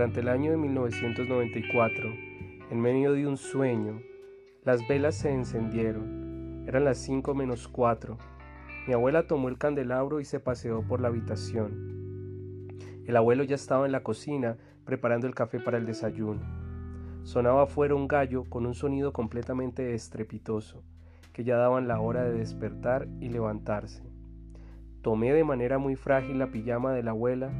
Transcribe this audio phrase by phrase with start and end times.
[0.00, 2.08] Durante el año de 1994,
[2.70, 4.00] en medio de un sueño,
[4.64, 6.64] las velas se encendieron.
[6.66, 8.16] Eran las 5 menos 4.
[8.86, 12.78] Mi abuela tomó el candelabro y se paseó por la habitación.
[13.04, 16.40] El abuelo ya estaba en la cocina preparando el café para el desayuno.
[17.22, 20.82] Sonaba afuera un gallo con un sonido completamente estrepitoso,
[21.34, 24.02] que ya daban la hora de despertar y levantarse.
[25.02, 27.52] Tomé de manera muy frágil la pijama de la abuela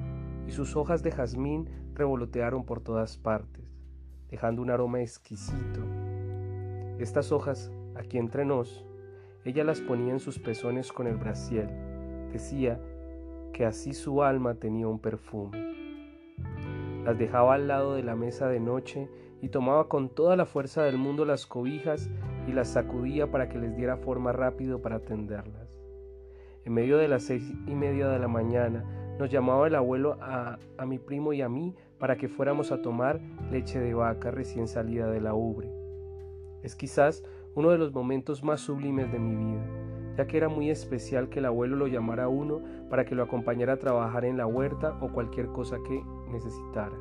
[0.48, 1.69] y sus hojas de jazmín
[2.01, 3.65] revolotearon por todas partes,
[4.29, 5.81] dejando un aroma exquisito.
[6.99, 8.85] Estas hojas, aquí entre nos,
[9.45, 11.69] ella las ponía en sus pezones con el brasiel.
[12.33, 12.81] Decía
[13.53, 15.59] que así su alma tenía un perfume.
[17.05, 19.09] Las dejaba al lado de la mesa de noche
[19.43, 22.11] y tomaba con toda la fuerza del mundo las cobijas
[22.47, 25.79] y las sacudía para que les diera forma rápido para tenderlas.
[26.64, 28.85] En medio de las seis y media de la mañana
[29.19, 32.83] nos llamaba el abuelo a, a mi primo y a mí para que fuéramos a
[32.83, 33.20] tomar
[33.53, 35.70] leche de vaca recién salida de la ubre.
[36.62, 37.23] Es quizás
[37.55, 39.65] uno de los momentos más sublimes de mi vida,
[40.17, 43.23] ya que era muy especial que el abuelo lo llamara a uno para que lo
[43.23, 46.97] acompañara a trabajar en la huerta o cualquier cosa que necesitara.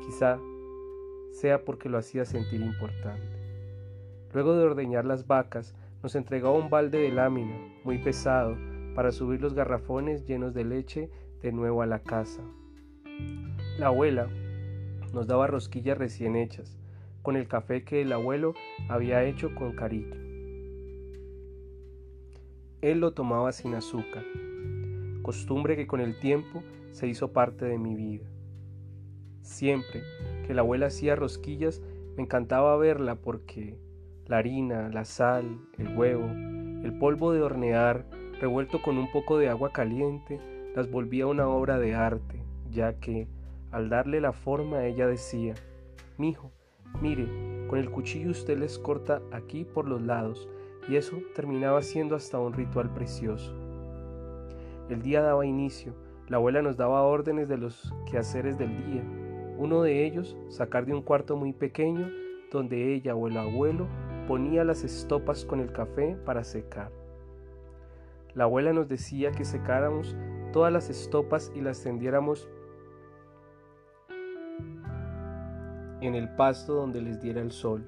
[0.00, 0.40] Quizá
[1.30, 3.36] sea porque lo hacía sentir importante.
[4.32, 8.56] Luego de ordeñar las vacas, nos entregaba un balde de lámina, muy pesado,
[8.94, 11.10] para subir los garrafones llenos de leche
[11.42, 12.42] de nuevo a la casa.
[13.78, 14.28] La abuela
[15.12, 16.78] nos daba rosquillas recién hechas,
[17.20, 18.54] con el café que el abuelo
[18.88, 20.16] había hecho con cariño.
[22.80, 24.24] Él lo tomaba sin azúcar,
[25.20, 28.24] costumbre que con el tiempo se hizo parte de mi vida.
[29.42, 30.02] Siempre
[30.46, 31.82] que la abuela hacía rosquillas
[32.16, 33.78] me encantaba verla porque
[34.24, 38.06] la harina, la sal, el huevo, el polvo de hornear,
[38.40, 40.40] revuelto con un poco de agua caliente,
[40.74, 43.28] las volvía una obra de arte, ya que,
[43.76, 45.52] al darle la forma, ella decía,
[46.16, 46.50] Mijo,
[47.02, 47.28] Mire,
[47.68, 50.48] con el cuchillo usted les corta aquí por los lados
[50.88, 53.54] y eso terminaba siendo hasta un ritual precioso.
[54.88, 55.92] El día daba inicio,
[56.26, 59.02] la abuela nos daba órdenes de los quehaceres del día.
[59.58, 62.08] Uno de ellos, sacar de un cuarto muy pequeño
[62.50, 63.88] donde ella o el abuelo
[64.26, 66.90] ponía las estopas con el café para secar.
[68.32, 70.16] La abuela nos decía que secáramos
[70.54, 72.48] todas las estopas y las tendiéramos
[76.00, 77.84] en el pasto donde les diera el sol.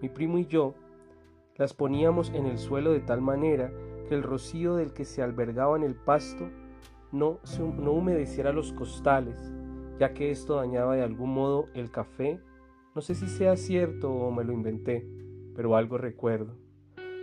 [0.00, 0.74] Mi primo y yo
[1.56, 3.72] las poníamos en el suelo de tal manera
[4.08, 6.50] que el rocío del que se albergaba en el pasto
[7.12, 7.40] no,
[7.78, 9.52] no humedeciera los costales,
[9.98, 12.40] ya que esto dañaba de algún modo el café.
[12.94, 15.08] No sé si sea cierto o me lo inventé,
[15.54, 16.56] pero algo recuerdo.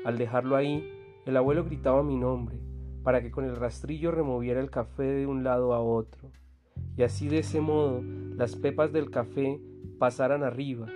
[0.05, 0.89] Al dejarlo ahí,
[1.25, 2.59] el abuelo gritaba mi nombre,
[3.03, 6.31] para que con el rastrillo removiera el café de un lado a otro.
[6.97, 8.01] Y así de ese modo,
[8.35, 9.61] las pepas del café
[10.03, 10.87] pasaran arriba.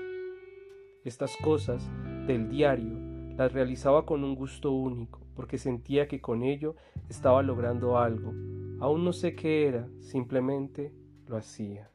[1.06, 1.90] Estas cosas
[2.28, 3.00] del diario
[3.38, 6.76] las realizaba con un gusto único, porque sentía que con ello
[7.08, 8.34] estaba logrando algo.
[8.82, 10.92] Aún no sé qué era, simplemente
[11.26, 11.90] lo hacía.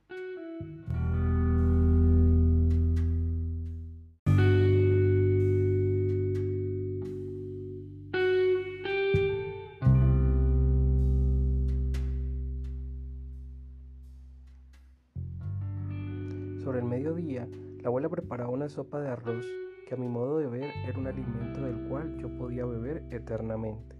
[16.62, 17.48] Sobre el mediodía,
[17.80, 19.44] la abuela preparaba una sopa de arroz
[19.88, 23.96] que a mi modo de ver era un alimento del cual yo podía beber eternamente.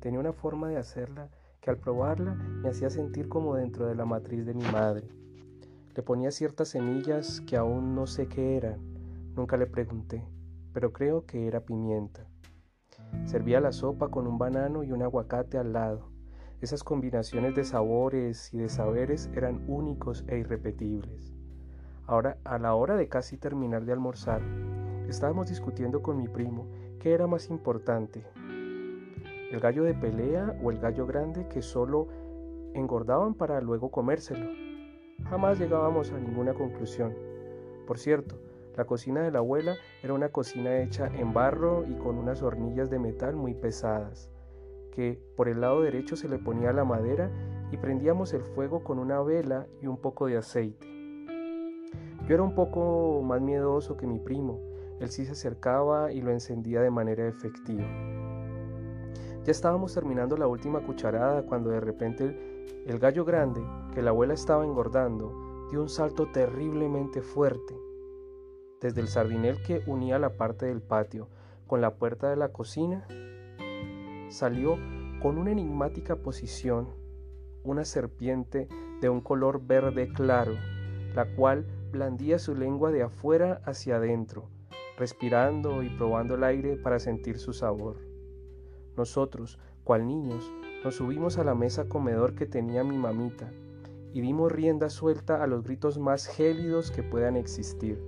[0.00, 1.28] Tenía una forma de hacerla
[1.60, 5.08] que al probarla me hacía sentir como dentro de la matriz de mi madre.
[5.94, 8.80] Le ponía ciertas semillas que aún no sé qué eran,
[9.34, 10.26] nunca le pregunté,
[10.72, 12.26] pero creo que era pimienta.
[13.26, 16.10] Servía la sopa con un banano y un aguacate al lado.
[16.62, 21.39] Esas combinaciones de sabores y de saberes eran únicos e irrepetibles.
[22.10, 24.42] Ahora, a la hora de casi terminar de almorzar,
[25.08, 26.66] estábamos discutiendo con mi primo
[26.98, 28.24] qué era más importante,
[29.52, 32.08] el gallo de pelea o el gallo grande que solo
[32.74, 34.44] engordaban para luego comérselo.
[35.28, 37.14] Jamás llegábamos a ninguna conclusión.
[37.86, 38.40] Por cierto,
[38.76, 42.90] la cocina de la abuela era una cocina hecha en barro y con unas hornillas
[42.90, 44.32] de metal muy pesadas,
[44.90, 47.30] que por el lado derecho se le ponía la madera
[47.70, 50.89] y prendíamos el fuego con una vela y un poco de aceite.
[52.30, 54.60] Yo era un poco más miedoso que mi primo.
[55.00, 57.82] Él sí se acercaba y lo encendía de manera efectiva.
[59.42, 63.60] Ya estábamos terminando la última cucharada cuando de repente el, gallo grande,
[63.92, 67.74] que la abuela estaba engordando, dio un salto terriblemente fuerte.
[68.80, 71.26] Desde el sardinel que unía la parte del patio
[71.66, 73.08] con la puerta de la cocina,
[74.28, 74.76] salió
[75.20, 76.90] con una enigmática posición
[77.64, 78.68] una serpiente
[79.00, 80.52] de un color verde claro
[81.14, 84.48] la cual blandía su lengua de afuera hacia adentro,
[84.96, 87.96] respirando y probando el aire para sentir su sabor.
[88.96, 90.52] Nosotros, cual niños,
[90.84, 93.50] nos subimos a la mesa comedor que tenía mi mamita
[94.12, 98.02] y dimos rienda suelta a los gritos más gélidos que puedan existir.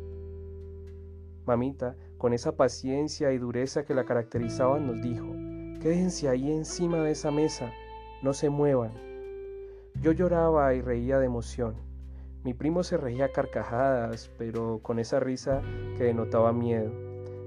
[1.47, 5.27] Mamita, con esa paciencia y dureza que la caracterizaban, nos dijo,
[5.81, 7.73] quédense ahí encima de esa mesa,
[8.23, 8.93] no se muevan.
[10.01, 11.75] Yo lloraba y reía de emoción.
[12.45, 15.63] Mi primo se reía a carcajadas, pero con esa risa
[15.97, 16.91] que denotaba miedo.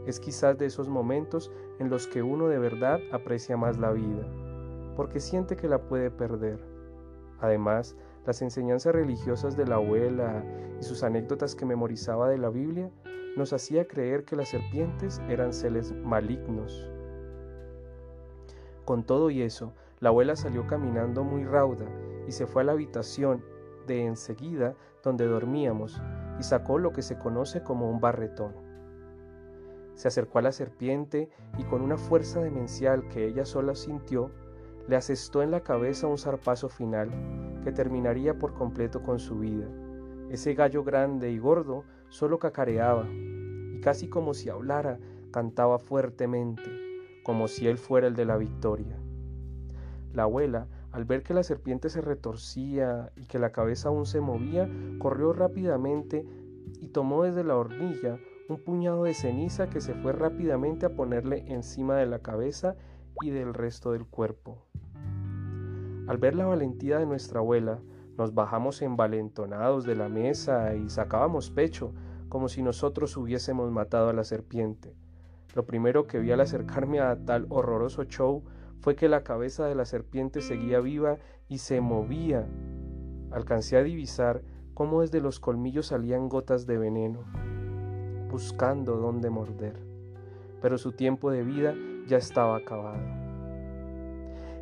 [0.06, 4.26] Es quizás de esos momentos en los que uno de verdad aprecia más la vida,
[4.96, 6.60] porque siente que la puede perder.
[7.42, 10.46] Además, las enseñanzas religiosas de la abuela
[10.80, 12.90] y sus anécdotas que memorizaba de la Biblia
[13.36, 16.90] nos hacía creer que las serpientes eran seres malignos.
[18.86, 21.86] Con todo y eso, la abuela salió caminando muy rauda
[22.28, 23.44] y se fue a la habitación
[23.86, 26.02] de enseguida donde dormíamos
[26.40, 28.54] y sacó lo que se conoce como un barretón.
[29.94, 34.32] Se acercó a la serpiente y con una fuerza demencial que ella sola sintió,
[34.88, 37.10] le asestó en la cabeza un zarpazo final
[37.64, 39.68] que terminaría por completo con su vida.
[40.30, 45.00] Ese gallo grande y gordo solo cacareaba y casi como si hablara,
[45.32, 46.64] cantaba fuertemente,
[47.24, 48.98] como si él fuera el de la victoria.
[50.14, 54.22] La abuela al ver que la serpiente se retorcía y que la cabeza aún se
[54.22, 56.26] movía, corrió rápidamente
[56.80, 61.52] y tomó desde la hornilla un puñado de ceniza que se fue rápidamente a ponerle
[61.52, 62.78] encima de la cabeza
[63.22, 64.64] y del resto del cuerpo.
[66.08, 67.82] Al ver la valentía de nuestra abuela,
[68.18, 71.92] nos bajamos envalentonados de la mesa y sacábamos pecho,
[72.30, 74.96] como si nosotros hubiésemos matado a la serpiente.
[75.56, 78.46] Lo primero que vi al acercarme a tal horroroso show
[78.82, 81.18] fue que la cabeza de la serpiente seguía viva
[81.48, 82.48] y se movía.
[83.32, 84.42] Alcancé a divisar
[84.74, 87.24] cómo desde los colmillos salían gotas de veneno,
[88.30, 89.80] buscando dónde morder.
[90.62, 91.74] Pero su tiempo de vida
[92.08, 93.02] ya estaba acabado.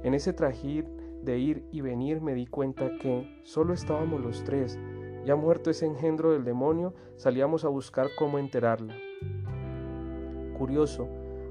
[0.03, 0.85] En ese trajir
[1.23, 4.77] de ir y venir me di cuenta que solo estábamos los tres.
[5.25, 8.93] Ya muerto ese engendro del demonio, salíamos a buscar cómo enterarla.
[10.57, 11.07] Curioso,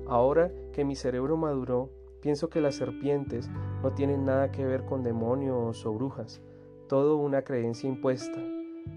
[0.07, 1.91] ahora que mi cerebro maduró,
[2.23, 3.51] Pienso que las serpientes
[3.83, 6.41] no tienen nada que ver con demonios o brujas,
[6.89, 8.39] todo una creencia impuesta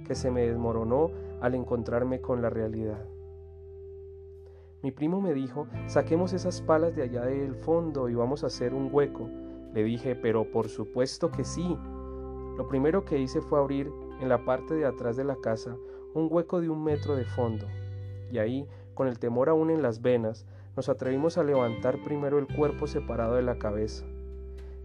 [0.06, 1.10] que se me desmoronó
[1.42, 3.04] al encontrarme con la realidad.
[4.84, 8.76] Mi primo me dijo, saquemos esas palas de allá del fondo y vamos a hacer
[8.76, 9.28] un hueco.
[9.74, 11.76] Le dije, pero por supuesto que sí.
[12.58, 15.76] Lo primero que hice fue abrir en la parte de atrás de la casa
[16.14, 17.66] un hueco de un metro de fondo,
[18.32, 22.48] y ahí, con el temor aún en las venas, nos atrevimos a levantar primero el
[22.48, 24.06] cuerpo separado de la cabeza,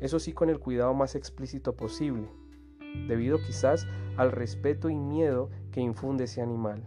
[0.01, 2.27] eso sí con el cuidado más explícito posible,
[3.07, 3.87] debido quizás
[4.17, 6.83] al respeto y miedo que infunde ese animal.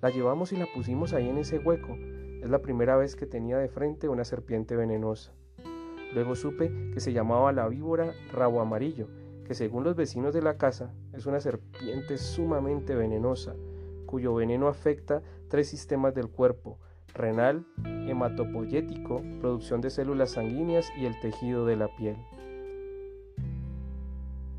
[0.00, 1.94] La llevamos y la pusimos ahí en ese hueco.
[2.42, 5.32] Es la primera vez que tenía de frente una serpiente venenosa.
[6.14, 9.08] Luego supe que se llamaba la víbora rabo amarillo,
[9.44, 13.54] que según los vecinos de la casa es una serpiente sumamente venenosa,
[14.06, 15.22] cuyo veneno afecta
[15.54, 16.80] tres sistemas del cuerpo,
[17.14, 22.16] renal, hematopoyético, producción de células sanguíneas y el tejido de la piel.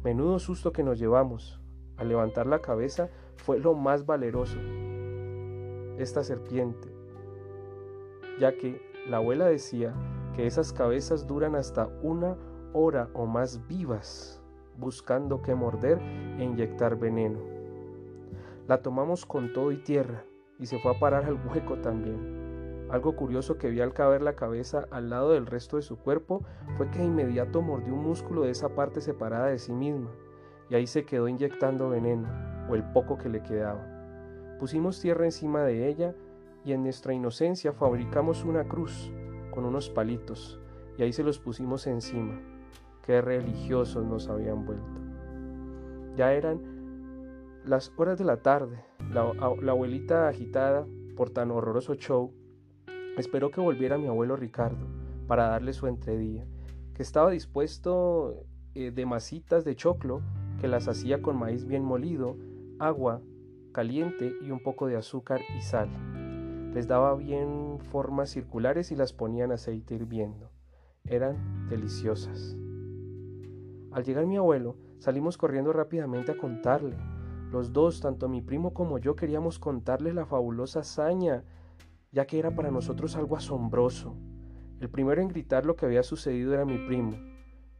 [0.06, 1.60] Menudo susto que nos llevamos.
[1.98, 4.58] Al levantar la cabeza fue lo más valeroso.
[5.98, 6.88] Esta serpiente,
[8.40, 9.94] ya que la abuela decía
[10.34, 12.38] que esas cabezas duran hasta una
[12.72, 14.42] hora o más vivas,
[14.78, 16.00] buscando que morder
[16.40, 17.42] e inyectar veneno.
[18.66, 20.24] La tomamos con todo y tierra
[20.60, 22.46] y se fue a parar al hueco también.
[22.90, 26.44] Algo curioso que vi al caber la cabeza al lado del resto de su cuerpo
[26.78, 30.12] fue que de inmediato mordió un músculo de esa parte separada de sí misma,
[30.70, 32.28] y ahí se quedó inyectando veneno,
[32.70, 33.86] o el poco que le quedaba.
[34.60, 36.14] Pusimos tierra encima de ella
[36.64, 39.12] y en nuestra inocencia fabricamos una cruz
[39.52, 40.60] con unos palitos,
[40.98, 42.40] y ahí se los pusimos encima.
[43.04, 45.00] Qué religiosos nos habían vuelto.
[46.16, 46.75] Ya eran
[47.66, 52.34] las horas de la tarde, la, abuelita agitada por tan horroroso show
[53.18, 54.88] Esperó que volviera mi abuelo Ricardo
[55.28, 56.46] para darle su entredía,
[56.94, 58.44] que estaba dispuesto
[58.74, 60.22] eh, de masitas de choclo
[60.60, 62.36] que las hacía con maíz bien molido,
[62.78, 63.22] agua
[63.72, 65.90] caliente y un poco de azúcar y sal.
[66.74, 70.52] Les daba bien formas circulares y las ponía en aceite hirviendo.
[71.06, 72.58] Eran deliciosas.
[73.92, 76.98] Al llegar mi abuelo, salimos corriendo rápidamente a contarle.
[77.52, 81.44] Los dos, tanto mi primo como yo, queríamos contarle la fabulosa hazaña
[82.16, 84.16] ya que era para nosotros algo asombroso.
[84.80, 87.12] El primero en gritar lo que había sucedido era mi primo.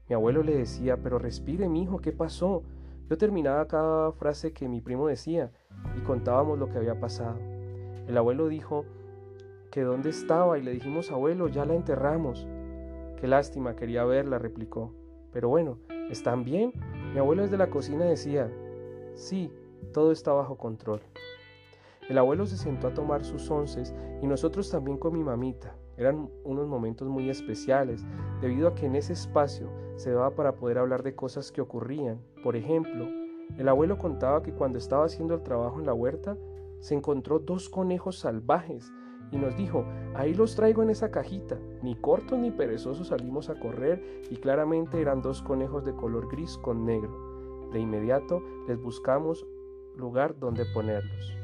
[0.10, 2.64] Mi abuelo le decía, pero respire, mi hijo, ¿qué pasó?
[3.10, 5.54] Yo terminaba cada frase que mi primo decía
[5.98, 7.38] y contábamos lo que había pasado.
[8.08, 8.84] El abuelo dijo
[9.72, 12.46] que dónde estaba y le dijimos, abuelo, ya la enterramos.
[13.16, 14.94] Qué lástima, quería verla, replicó.
[15.32, 15.80] Pero bueno,
[16.10, 16.74] ¿están bien?
[17.14, 18.52] Mi abuelo desde la cocina decía,
[19.16, 19.52] sí,
[19.94, 21.02] todo está bajo control.
[22.08, 25.76] El abuelo se sentó a tomar sus onces y nosotros también con mi mamita.
[25.98, 28.06] Eran unos momentos muy especiales,
[28.42, 32.20] debido a que en ese espacio se daba para poder hablar de cosas que ocurrían.
[32.44, 33.08] Por ejemplo,
[33.58, 36.38] el abuelo contaba que cuando estaba haciendo el trabajo en la huerta,
[36.80, 38.92] se encontró dos conejos salvajes
[39.32, 41.58] y nos dijo, ahí los traigo en esa cajita.
[41.82, 46.58] Ni cortos ni perezosos salimos a correr y claramente eran dos conejos de color gris
[46.58, 47.25] con negro.
[47.72, 49.46] De inmediato les buscamos
[49.96, 51.36] lugar donde ponerlos.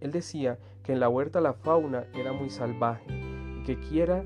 [0.00, 3.06] Él decía que en la huerta la fauna era muy salvaje
[3.58, 4.24] y que quiera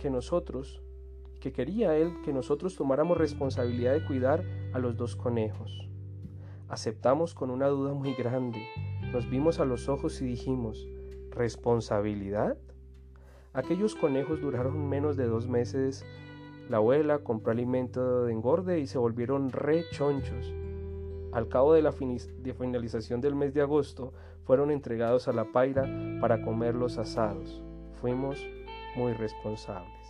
[0.00, 0.82] que nosotros,
[1.40, 5.88] que quería él que nosotros tomáramos responsabilidad de cuidar a los dos conejos.
[6.68, 8.66] Aceptamos con una duda muy grande.
[9.12, 10.88] Nos vimos a los ojos y dijimos,
[11.30, 12.56] ¿responsabilidad?
[13.52, 16.04] Aquellos conejos duraron menos de dos meses.
[16.68, 20.54] La abuela compró alimento de engorde y se volvieron rechonchos.
[21.32, 24.12] Al cabo de la finalización del mes de agosto,
[24.44, 25.88] fueron entregados a la paira
[26.20, 27.62] para comerlos asados.
[28.00, 28.38] Fuimos
[28.96, 30.01] muy responsables.